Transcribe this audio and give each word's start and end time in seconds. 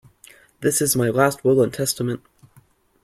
This 0.61 0.81
is 0.81 0.95
my 0.95 1.09
last 1.11 1.43
will 1.43 1.61
and 1.61 1.71
testament. 1.71 2.23